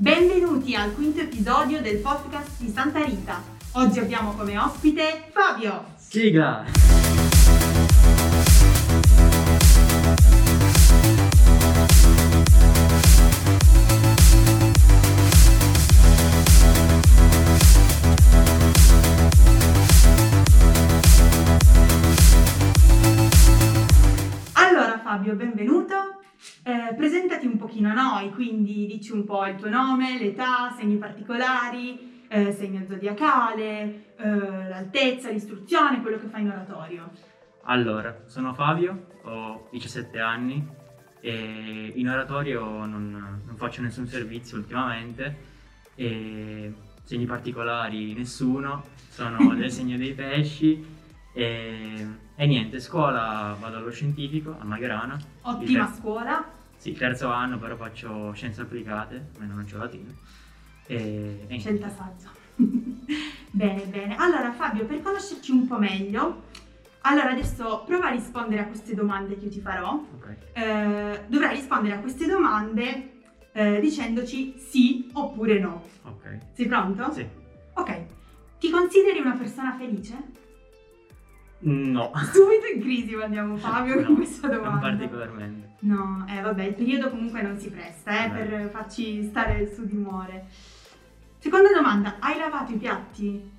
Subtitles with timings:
[0.00, 3.42] Benvenuti al quinto episodio del podcast di Santa Rita.
[3.72, 5.88] Oggi abbiamo come ospite Fabio.
[5.98, 6.64] Sigla!
[24.54, 26.19] Allora Fabio, benvenuto.
[26.70, 30.98] Eh, presentati un pochino a noi, quindi dici un po' il tuo nome, l'età, segni
[30.98, 37.10] particolari, eh, segno zodiacale, eh, l'altezza, l'istruzione, quello che fai in oratorio.
[37.64, 40.64] Allora, sono Fabio, ho 17 anni
[41.18, 45.36] e in oratorio non, non faccio nessun servizio ultimamente
[45.96, 50.86] e segni particolari nessuno, sono del segno dei pesci
[51.32, 56.58] e, e niente, scuola vado allo scientifico a Magrana, Ottima scuola.
[56.80, 60.12] Sì, terzo anno però faccio scienze applicate, almeno non c'ho latino.
[60.86, 62.30] E, e Scelta saggia.
[63.52, 64.16] bene, bene.
[64.16, 66.44] Allora Fabio, per conoscerci un po' meglio,
[67.02, 69.92] allora adesso prova a rispondere a queste domande che io ti farò.
[69.92, 70.36] ok.
[70.54, 73.10] Eh, dovrai rispondere a queste domande
[73.52, 75.86] eh, dicendoci sì oppure no.
[76.04, 77.12] Ok, Sei pronto?
[77.12, 77.26] sì.
[77.74, 78.04] Ok.
[78.58, 80.16] Ti consideri una persona felice?
[81.62, 84.88] No, Subito in crisi mandiamo Fabio No, con questa non domanda.
[84.88, 85.68] particolarmente.
[85.80, 89.94] No, eh vabbè, il periodo comunque non si presta eh, per farci stare su di
[89.96, 90.46] umore.
[91.38, 93.50] Seconda domanda, hai lavato i piatti?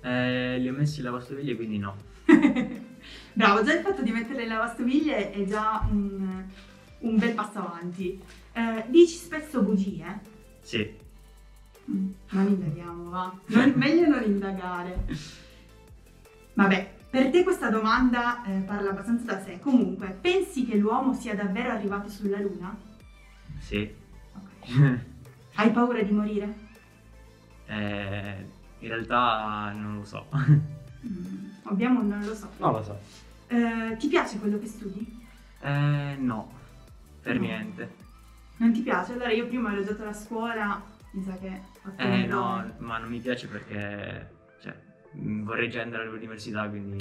[0.00, 1.96] Eh, li ho messi in lavastoviglie, quindi no.
[3.32, 6.44] Bravo, già il fatto di mettere le lavastoviglie è già un,
[7.00, 8.20] un bel passo avanti.
[8.52, 10.20] Eh, dici spesso bugie?
[10.60, 10.98] Sì.
[11.90, 13.32] Mm, Non indaghiamo, va.
[13.46, 15.04] Non- meglio non indagare.
[16.54, 19.58] Vabbè, per te questa domanda eh, parla abbastanza da sé.
[19.60, 22.74] Comunque, pensi che l'uomo sia davvero arrivato sulla Luna?
[23.58, 23.92] Sì.
[24.34, 24.98] Ok.
[25.54, 26.68] Hai paura di morire?
[27.70, 28.46] Eh,
[28.80, 30.26] in realtà non lo so.
[31.06, 32.48] Mm, abbiamo non lo so.
[32.56, 32.98] Non lo so.
[33.46, 35.20] Eh, ti piace quello che studi?
[35.60, 36.50] Eh, no.
[37.22, 37.40] Per No.
[37.42, 37.94] niente.
[38.56, 39.12] Non ti piace?
[39.12, 40.82] Allora io prima ho elogiato la scuola,
[41.12, 41.60] mi sa che
[41.96, 44.28] Eh, no, ma non mi piace perché...
[44.60, 44.74] Cioè,
[45.12, 46.98] vorrei già andare all'università, quindi...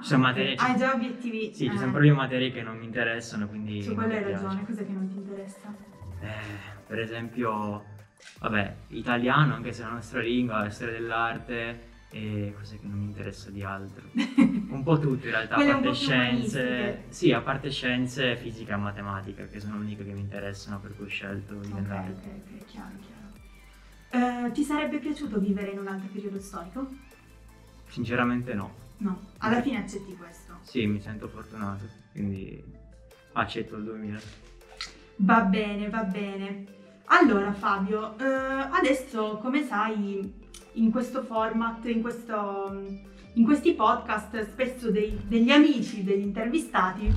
[0.00, 0.54] Ci sono materie...
[0.56, 1.52] Hai già obiettivi?
[1.54, 3.82] Sì, ci eh, sono proprio materie che non mi interessano, quindi...
[3.82, 5.74] Su mi hai ragione, cos'è che non ti interessa?
[6.20, 7.84] Eh, per esempio,
[8.40, 12.98] vabbè, italiano, anche se è la nostra lingua, la storia dell'arte e cos'è che non
[12.98, 14.04] mi interessa di altro.
[14.14, 19.46] Un po' tutto in realtà, a parte scienze, sì, a parte scienze, fisica e matematica,
[19.46, 22.10] che sono le uniche che mi interessano, per cui ho scelto di andare.
[22.10, 24.46] ok, ok, chiaro, chiaro.
[24.46, 26.88] Eh, ti sarebbe piaciuto vivere in un altro periodo storico?
[27.94, 28.74] Sinceramente no.
[28.96, 30.58] No, alla fine accetti questo.
[30.62, 32.60] Sì, mi sento fortunato, quindi
[33.34, 34.18] accetto il 2000.
[35.16, 36.64] Va bene, va bene.
[37.04, 40.28] Allora Fabio, eh, adesso come sai
[40.72, 42.82] in questo format, in, questo,
[43.34, 47.14] in questi podcast spesso dei- degli amici degli intervistati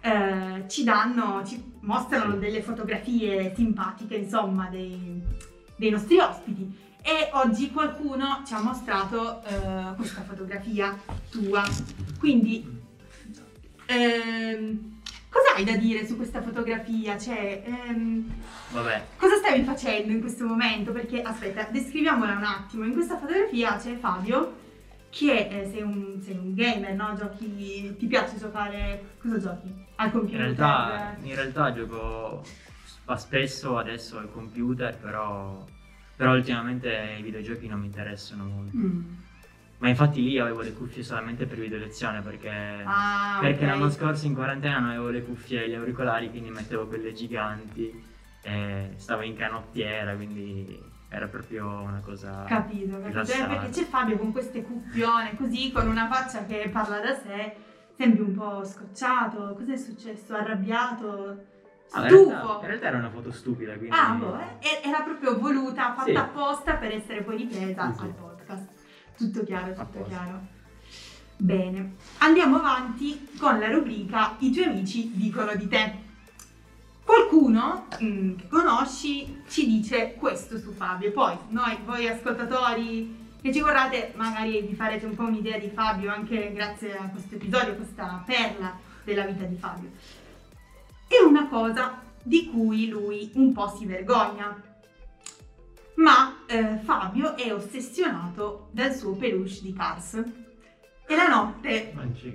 [0.00, 5.22] eh, ci danno, ci mostrano delle fotografie simpatiche insomma dei,
[5.76, 10.98] dei nostri ospiti e oggi qualcuno ci ha mostrato eh, questa fotografia
[11.30, 11.62] tua.
[12.18, 12.82] Quindi
[13.86, 14.98] ehm,
[15.30, 17.16] cosa hai da dire su questa fotografia?
[17.16, 18.34] Cioè, ehm,
[18.72, 20.90] Vabbè, Cosa stavi facendo in questo momento?
[20.90, 22.84] Perché aspetta, descriviamola un attimo.
[22.84, 24.64] In questa fotografia c'è Fabio
[25.10, 27.14] che eh, sei, un, sei un gamer, no?
[27.16, 29.72] Giochi, ti piace giocare, cosa giochi?
[29.94, 30.40] Al in computer?
[30.40, 32.42] realtà, in realtà gioco
[33.14, 35.64] spesso adesso al computer, però,
[36.16, 38.76] però ultimamente i videogiochi non mi interessano molto.
[38.76, 39.00] Mm.
[39.78, 43.70] Ma infatti lì avevo le cuffie solamente per video lezione perché, Ah, perché ok.
[43.70, 48.02] l'anno scorso in quarantena non avevo le cuffie e gli auricolari, quindi mettevo quelle giganti
[48.40, 52.44] e stavo in canottiera, quindi era proprio una cosa...
[52.48, 53.22] Capito, capito.
[53.22, 57.54] Perché c'è Fabio con queste cuffione così, con una faccia che parla da sé,
[57.94, 59.54] sembri un po' scocciato.
[59.58, 60.34] Cos'è successo?
[60.34, 61.44] Arrabbiato?
[61.92, 62.30] Ah, in, Stufo?
[62.30, 63.94] realtà, in realtà era una foto stupida, quindi...
[63.96, 66.14] Ah, boh, eh, era proprio voluta, fatta Sì.
[66.16, 68.66] apposta per essere poi ripresa Sì, al podcast.
[69.16, 70.08] Tutto chiaro, tutto Apposta.
[70.08, 70.40] chiaro.
[71.38, 76.04] Bene, andiamo avanti con la rubrica I tuoi amici dicono di te.
[77.04, 81.12] Qualcuno mm, che conosci ci dice questo su Fabio.
[81.12, 86.10] Poi noi, voi ascoltatori che ci guardate, magari vi farete un po' un'idea di Fabio
[86.12, 89.90] anche grazie a questo episodio, questa perla della vita di Fabio.
[91.06, 94.60] È una cosa di cui lui un po' si vergogna.
[95.96, 100.22] Ma eh, Fabio è ossessionato dal suo peluche di Cars.
[101.08, 102.30] E la notte Non ci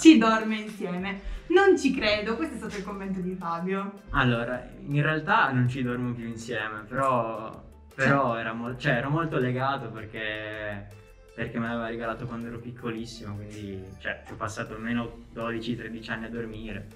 [0.00, 1.20] ci dorme insieme.
[1.48, 4.02] Non ci credo, questo è stato il commento di Fabio.
[4.10, 7.62] Allora, in realtà non ci dormo più insieme, però,
[7.94, 10.86] però era mol- cioè, ero molto legato perché,
[11.34, 16.24] perché me l'aveva regalato quando ero piccolissimo, quindi cioè, ci ho passato almeno 12-13 anni
[16.26, 16.86] a dormire,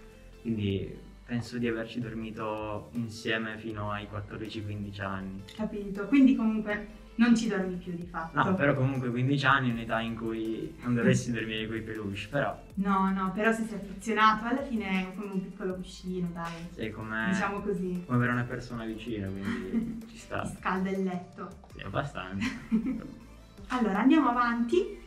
[0.40, 5.42] quindi penso di averci dormito insieme fino ai 14-15 anni.
[5.56, 6.06] Capito?
[6.06, 8.42] Quindi comunque non ci dormi più di fatto.
[8.42, 12.26] No, però comunque 15 anni è un'età in cui non dovresti dormire con i peluche,
[12.28, 16.52] però No, no, però se sei affezionato, alla fine è come un piccolo cuscino, dai.
[16.74, 18.02] sei come, Diciamo così.
[18.04, 20.44] come avere una persona vicina, quindi ci Ti sta.
[20.44, 21.48] scalda il letto.
[21.74, 22.46] Sì, abbastanza.
[23.68, 24.98] Allora, andiamo avanti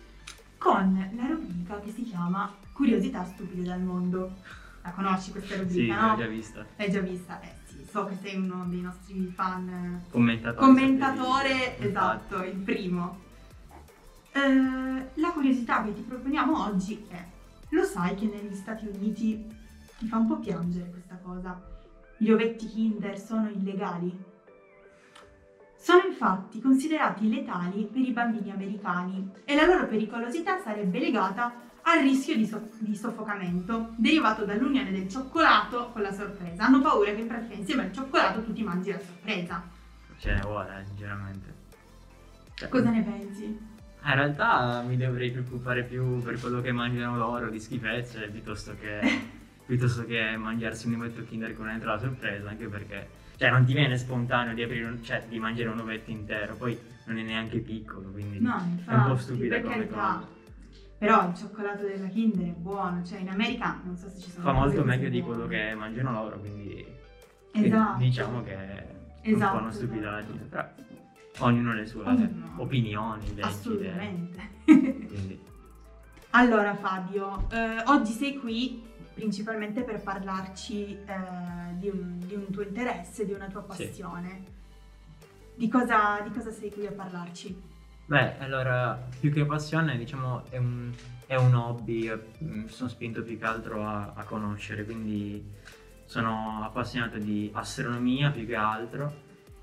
[0.58, 4.34] con la rubrica che si chiama Curiosità stupide dal mondo.
[4.88, 6.16] La conosci questa Sì, rubrica, l'ho no?
[6.16, 6.66] già vista.
[6.78, 7.42] L'hai già vista?
[7.42, 9.68] Eh sì, so che sei uno dei nostri fan.
[9.68, 10.66] eh, Commentatore.
[10.66, 13.20] Commentatore, esatto, il primo.
[14.32, 17.22] Eh, la curiosità che ti proponiamo oggi è,
[17.70, 19.46] lo sai che negli Stati Uniti
[20.00, 21.60] mi fa un po' piangere questa cosa?
[22.16, 24.24] Gli ovetti Kinder sono illegali?
[25.78, 31.52] Sono infatti considerati letali per i bambini americani e la loro pericolosità sarebbe legata
[31.90, 36.66] al rischio di, so- di soffocamento derivato dall'unione del cioccolato con la sorpresa.
[36.66, 39.64] Hanno paura che in pratica insieme al cioccolato tu ti mangi la sorpresa.
[40.18, 41.54] Ce ne vuole, eh, sinceramente.
[42.56, 43.44] Cioè, Cosa ne pensi?
[43.46, 49.00] In realtà mi dovrei preoccupare più per quello che mangiano loro di schifezze piuttosto che,
[49.66, 53.08] piuttosto che mangiarsi un ovetto Kinder con dentro la sorpresa, anche perché
[53.38, 56.78] cioè, non ti viene spontaneo di, aprire un- cioè, di mangiare un ovetto intero, poi
[57.06, 60.28] non è neanche piccolo, quindi No, è un infatti, po' stupida per come cosa.
[60.98, 64.44] Però il cioccolato della Kinder è buono, cioè in America non so se ci sono
[64.46, 66.84] Fa molto meglio di quello che mangiano loro, quindi
[67.52, 67.98] Esatto.
[68.00, 70.66] diciamo che è Esatto, un po' una stupidaggine, però
[71.40, 72.54] ognuno ha le sue Ognuno.
[72.58, 73.42] opinioni, leggi.
[73.42, 74.50] Assolutamente.
[74.66, 75.40] Quindi
[76.32, 78.84] Allora Fabio, eh, oggi sei qui
[79.14, 83.86] principalmente per parlarci eh, di, un, di un tuo interesse, di una tua Sì.
[83.86, 84.44] passione.
[85.56, 87.62] Di, cosa, di cosa sei qui a parlarci?
[88.08, 90.94] Beh, allora, più che passione, diciamo, è un,
[91.26, 95.46] è un hobby, eh, mi sono spinto più che altro a, a conoscere, quindi
[96.06, 99.14] sono appassionato di astronomia più che altro,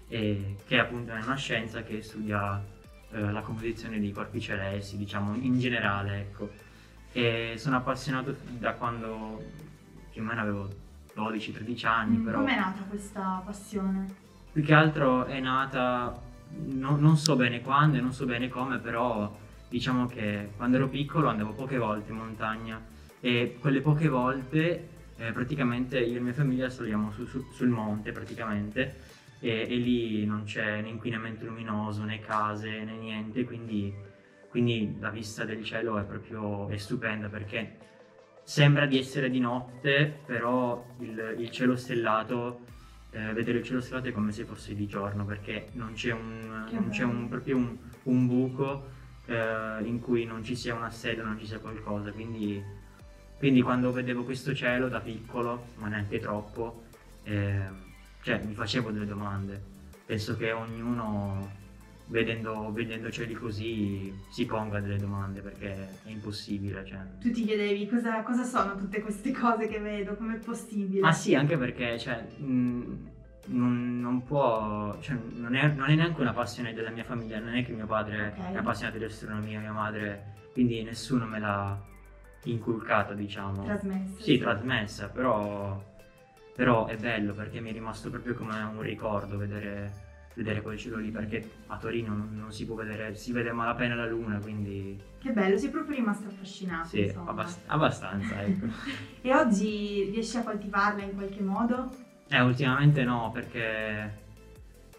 [0.09, 2.63] e che appunto è una scienza che studia
[3.13, 6.51] eh, la composizione dei corpi celesti, diciamo, in generale, ecco.
[7.13, 9.43] E sono appassionato da quando
[10.11, 10.69] più o meno avevo
[11.17, 12.39] 12-13 anni, Mm, però...
[12.41, 14.07] Com'è nata questa passione?
[14.53, 16.21] Più che altro è nata,
[16.67, 19.37] no- non so bene quando e non so bene come, però
[19.69, 22.81] diciamo che quando ero piccolo andavo poche volte in montagna
[23.21, 28.13] e quelle poche volte eh, praticamente io e mia famiglia saliamo su- su- sul monte
[28.13, 28.95] praticamente
[29.41, 33.93] e, e lì non c'è né inquinamento luminoso né case né niente, quindi,
[34.49, 37.79] quindi la vista del cielo è proprio è stupenda perché
[38.43, 42.61] sembra di essere di notte, però il, il cielo stellato
[43.15, 46.67] eh, vedere il cielo stellato è come se fosse di giorno perché non c'è un,
[46.71, 48.89] non c'è un- proprio un, un buco
[49.27, 52.11] eh, in cui non ci sia una stella, non ci sia qualcosa.
[52.11, 52.63] Quindi,
[53.39, 56.87] quindi quando vedevo questo cielo da piccolo, ma neanche troppo,
[57.23, 57.61] eh,
[58.23, 59.63] cioè, mi facevo delle domande.
[60.05, 61.63] Penso che ognuno
[62.07, 66.85] vedendo, vedendo cieli così si ponga delle domande perché è impossibile.
[66.85, 66.99] Cioè.
[67.21, 71.01] Tu ti chiedevi cosa, cosa sono tutte queste cose che vedo, com'è possibile?
[71.01, 73.13] Ma sì, anche perché cioè, mh,
[73.47, 77.57] non, non può, cioè, non, è, non è neanche una passione della mia famiglia, non
[77.57, 78.53] è che mio padre Ok.
[78.53, 81.93] è appassionato di astronomia, mia madre, quindi nessuno me l'ha
[82.45, 83.65] inculcata, diciamo.
[83.65, 84.23] Trasmessa.
[84.23, 85.83] Sì, trasmessa, però,
[86.55, 89.93] però è bello perché mi è rimasto proprio come un ricordo vedere,
[90.35, 93.55] vedere quel cielo lì, perché a Torino non, non si può vedere, si vede a
[93.55, 96.89] malapena la luna, quindi Che bello, sei proprio rimasto affascinato.
[96.89, 98.67] sì, abbast- abbastanza, ecco.
[99.23, 101.95] E oggi riesci a coltivarla in qualche modo?
[102.29, 104.23] Eh, ultimamente no, perché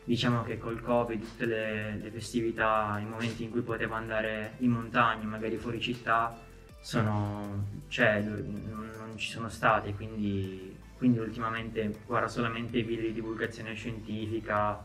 [0.04, 4.72] diciamo che col Covid, tutte le, le festività, i momenti in cui potevo andare in
[4.72, 6.36] montagna, magari fuori città,
[6.80, 13.14] sono, cioè, non, non ci sono state, quindi, quindi ultimamente guardo solamente i video di
[13.14, 14.84] divulgazione scientifica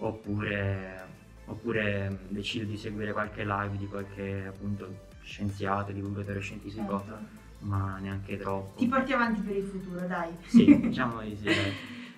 [0.00, 1.06] oppure,
[1.46, 7.18] oppure decido di seguire qualche live di qualche appunto scienziato, divulgatore scientifico, Certo.
[7.60, 8.78] ma neanche troppo.
[8.78, 10.30] Ti porti avanti per il futuro, dai.
[10.46, 11.48] Sì, diciamo di sì.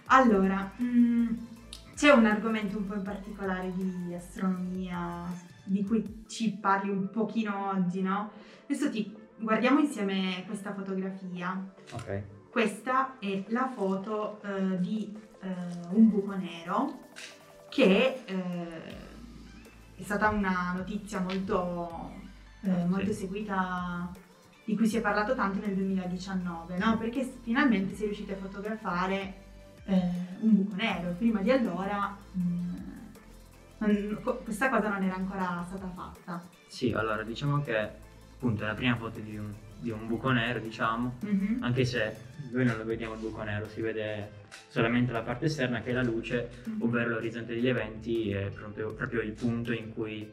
[0.07, 1.27] Allora, mm,
[1.95, 5.25] c'è un argomento un po' in particolare di astronomia
[5.65, 8.31] di cui ci parli un pochino oggi, no?
[8.65, 11.73] Adesso ti guardiamo insieme questa fotografia.
[11.93, 12.23] Ok.
[12.51, 15.55] Questa è la foto eh, di eh,
[15.91, 17.01] un buco nero
[17.73, 18.83] che eh,
[19.97, 22.13] è stata una notizia molto,
[22.63, 23.21] eh, molto Sì.
[23.21, 24.13] seguita
[24.65, 26.99] di cui si è parlato tanto nel 2019, no?
[26.99, 29.35] Perché finalmente si è riusciti a fotografare
[29.87, 30.01] eh,
[30.41, 31.15] un buco nero.
[31.17, 32.75] Prima di allora mm,
[33.79, 36.43] non- co- questa cosa non era ancora stata fatta.
[36.69, 37.77] Sì, allora diciamo che
[38.35, 39.51] appunto è la prima foto di un,
[39.83, 41.59] di un buco nero, diciamo, Mhm.
[41.63, 42.17] anche se
[42.53, 44.31] noi non lo vediamo il buco nero, si vede
[44.69, 46.49] solamente la parte esterna che è la luce,
[46.79, 50.31] ovvero l'orizzonte degli eventi è proprio, proprio il punto in cui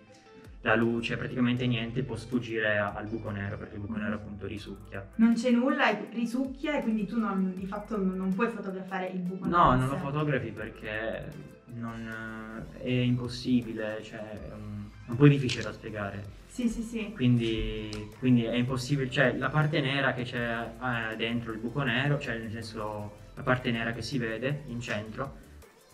[0.62, 5.08] la luce, praticamente niente, può sfuggire al buco nero, perché il buco nero appunto risucchia.
[5.16, 9.46] Non c'è nulla risucchia e quindi tu non- di fatto non, puoi fotografare il buco
[9.46, 9.58] nero.
[9.58, 11.32] No, non lo fotografi perché
[11.76, 14.79] non, è impossibile, cioè è un, è
[15.10, 16.38] un po' difficile da spiegare.
[16.48, 17.12] Sì, sì, sì.
[17.14, 22.20] Quindi, quindi è impossibile, cioè la parte nera che c'è eh, dentro il buco nero,
[22.20, 25.38] cioè nel senso la parte nera che si vede in centro,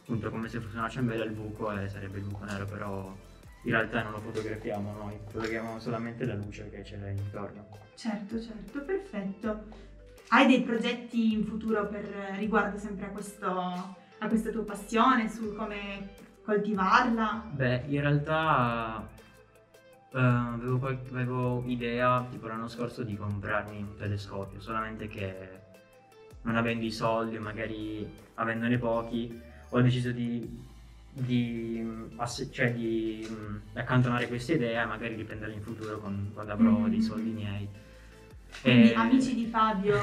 [0.02, 3.16] appunto come se fosse una ciambella il buco e sarebbe il buco nero, però
[3.64, 7.68] in realtà non lo fotografiamo noi, fotografiamo solamente la luce che c'è intorno.
[7.96, 9.66] Certo, certo, perfetto.
[10.30, 12.06] Hai dei progetti in futuro per
[12.38, 16.10] riguardo sempre a, questo, a questa tua passione, su come
[16.46, 17.44] coltivarla?
[17.52, 19.08] Beh, in realtà
[20.14, 25.50] eh, avevo, qual- avevo idea tipo l'anno scorso di comprarmi un telescopio, solamente che
[26.44, 30.64] non avendo i soldi magari avendone pochi, ho deciso di,
[31.12, 36.30] di, mm, asse- cioè di mm, accantonare questa idea e magari riprenderla in futuro con-
[36.34, 36.88] quando avrò Mm.
[36.90, 37.68] dei soldi miei.
[38.62, 39.98] Quindi E- amici di Fabio,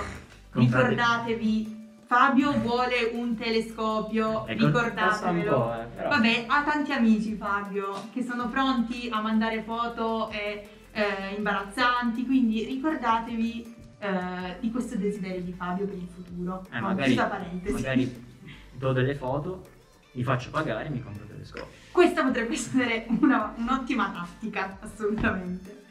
[0.52, 1.81] ricordatevi,
[2.16, 5.50] Fabio vuole un telescopio, Ecco, ricordatevelo.
[5.50, 10.68] po', eh, però- Vabbè, ha tanti amici Fabio che sono pronti a mandare foto eh,
[10.92, 16.66] eh, imbarazzanti, quindi ricordatevi eh, di questo desiderio di Fabio per il futuro.
[16.70, 17.72] Eh, No, magari, parentesi.
[17.72, 18.24] magari
[18.72, 19.66] do delle foto,
[20.12, 21.66] mi faccio pagare e mi compro il telescopio.
[21.92, 25.84] Questa potrebbe essere una- un'ottima tattica, assolutamente.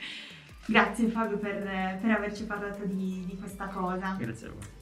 [0.68, 4.16] Grazie Fabio per, per averci parlato di, di questa cosa.
[4.20, 4.80] Grazie a voi.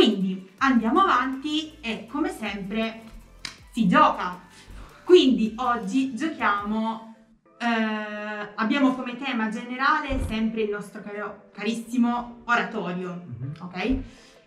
[0.00, 3.02] Quindi andiamo avanti e come sempre
[3.70, 4.40] si gioca.
[5.04, 7.14] Quindi oggi giochiamo,
[7.58, 13.52] eh, abbiamo come tema generale sempre il nostro caro- carissimo oratorio, Mhm.
[13.60, 13.96] ok?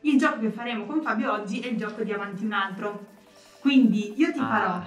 [0.01, 3.05] Il gioco che faremo con Fabio oggi è il gioco di avanti un altro.
[3.59, 4.47] Quindi io ti Ah.
[4.47, 4.81] farò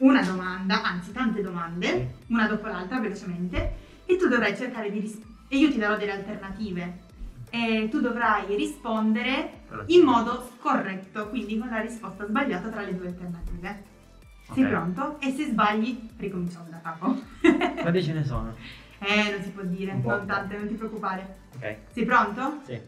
[0.00, 5.38] una domanda, anzi tante domande, una dopo l'altra velocemente, e tu dovrai cercare di rispondere,
[5.48, 7.08] e io ti darò delle alternative.
[7.52, 13.08] E tu dovrai rispondere in modo corretto, quindi con la risposta sbagliata tra le due
[13.08, 13.84] alternative.
[14.52, 15.20] Sei pronto?
[15.20, 17.16] E se sbagli, ricominciamo da capo.
[17.80, 18.54] Quanti ce ne sono?
[18.98, 21.36] eh, non si può dire, non tante, non ti preoccupare.
[21.56, 22.60] Ok, Sei pronto?
[22.64, 22.80] sì,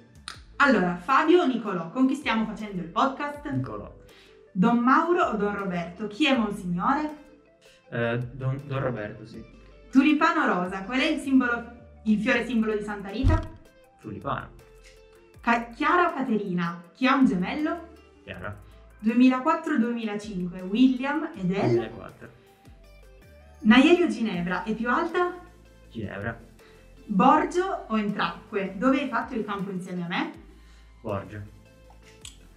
[0.56, 3.48] Allora, Fabio o Nicolò, con chi stiamo facendo il podcast?
[3.48, 4.00] Nicolò.
[4.52, 6.08] Don Mauro o Don Roberto?
[6.08, 7.16] Chi è Monsignore?
[7.90, 9.42] Eh, Don, Don Roberto, sì.
[9.90, 11.64] Tulipano rosa, qual è il simbolo,
[12.04, 13.40] il fiore simbolo di Santa Rita?
[14.00, 14.48] Tulipano.
[15.42, 16.80] Ca- Chiara Caterina?
[16.94, 17.88] Chi ha un gemello?
[18.24, 18.56] Chiara.
[19.02, 21.70] 2004-2005, William ed El.
[21.74, 22.28] 2004.
[23.60, 25.34] Naieri o Ginevra è più alta?
[25.90, 26.38] Ginevra.
[27.06, 28.74] Borgio o Entracque?
[28.76, 30.32] Dove hai fatto il campo insieme a me?
[31.00, 31.42] Borgia.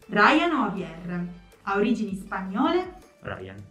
[0.08, 1.28] Ryan o Javier?
[1.64, 2.94] Ha origini spagnole?
[3.22, 3.64] Ryan.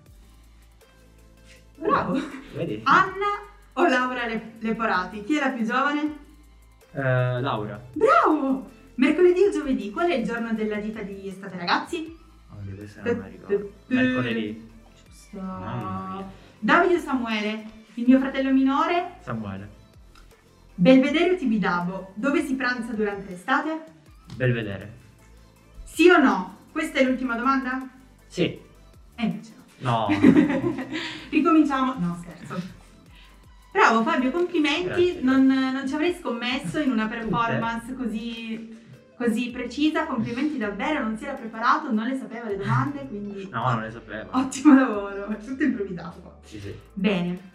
[1.76, 2.18] Bravo!
[2.54, 2.80] Vedi?
[2.84, 3.42] Anna
[3.74, 5.22] o Laura Le- Leporati?
[5.22, 6.18] Chi è la più giovane?
[6.92, 7.80] Eh, Laura.
[7.92, 8.70] Bravo!
[8.96, 9.90] Mercoledì o giovedì?
[9.90, 12.16] Qual è il giorno della gita di Estate Ragazzi?
[12.50, 13.72] Oh, deve essere mi ricordo.
[13.88, 14.70] Mercoledì.
[15.04, 16.32] Giusto.
[16.58, 17.64] Davide Samuele?
[17.94, 19.16] Il mio fratello minore?
[19.20, 19.68] Samuele.
[20.74, 22.12] Belvedere o Tibidabo?
[22.14, 23.84] Dove si pranza durante l'estate?
[24.34, 24.92] Belvedere.
[25.84, 26.56] Sì o no?
[26.72, 27.88] Questa è l'ultima domanda?
[28.26, 28.42] Sì.
[28.42, 30.08] E invece no.
[30.08, 30.08] No.
[31.30, 31.94] Ricominciamo.
[31.98, 32.60] No, scherzo.
[33.70, 35.18] Bravo Fabio, complimenti.
[35.20, 38.76] Non, non ci avrei scommesso in una performance così,
[39.24, 40.06] così precisa.
[40.06, 43.90] Complimenti davvero, non si era preparato, non le sapeva le domande, quindi No, non le
[43.90, 44.28] sapevo.
[44.32, 46.36] ottimo lavoro, è tutto improvvisato qua.
[46.44, 46.74] Sì, sì.
[46.92, 47.52] Bene.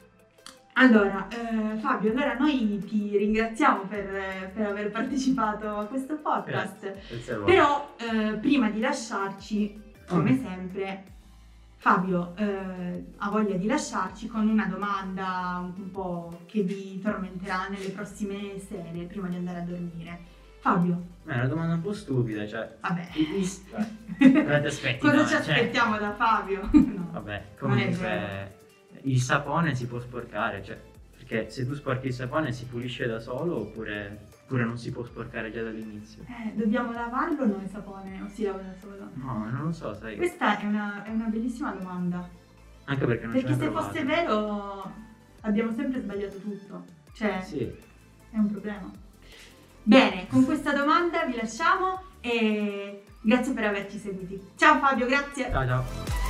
[0.74, 6.80] Allora, eh, Fabio, allora noi ti ringraziamo per, per aver partecipato a questo podcast.
[7.10, 7.38] Grazie a.
[7.44, 10.42] Però eh, prima di lasciarci, come Mm.
[10.42, 11.04] sempre,
[11.76, 17.90] Fabio eh, ha voglia di lasciarci con una domanda un po' che vi tormenterà nelle
[17.90, 20.20] prossime sere prima di andare a dormire.
[20.60, 22.76] Fabio, Ma è una domanda un po' stupida, cioè.
[22.82, 26.70] vabbè, i- i- Guarda, aspetti, cosa no, ci cioè- aspettiamo da Fabio?
[26.74, 27.10] No.
[27.12, 28.58] Vabbè, Non comunque
[29.04, 30.80] il sapone si può sporcare, cioè,
[31.16, 35.04] perché se tu sporchi il sapone si pulisce da solo oppure, oppure non si può
[35.06, 36.24] sporcare già dall'inizio?
[36.28, 39.10] Eh, dobbiamo lavarlo o no il sapone o si lava da solo?
[39.14, 40.18] No, non lo so, sai.
[40.18, 42.28] Questa è una, è una bellissima domanda.
[42.86, 44.22] Anche perché non Perché se mai fosse provato.
[44.22, 44.94] vero
[45.42, 46.84] abbiamo sempre sbagliato tutto.
[47.14, 47.60] Cioè, Sì,
[48.32, 48.92] è un problema.
[49.90, 54.40] Bene, con questa domanda vi lasciamo e grazie per averci seguiti.
[54.56, 55.50] Ciao Fabio, grazie.
[55.50, 56.29] Ciao ciao.